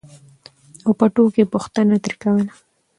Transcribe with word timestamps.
او 0.85 0.91
په 0.99 1.05
ټوکو 1.13 1.35
یې 1.39 1.45
پوښتنه 1.53 1.95
ترې 2.03 2.15
کوله 2.21 2.51